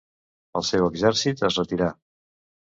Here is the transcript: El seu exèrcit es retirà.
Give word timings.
El 0.59 0.65
seu 0.69 0.87
exèrcit 0.87 1.45
es 1.51 1.61
retirà. 1.63 1.93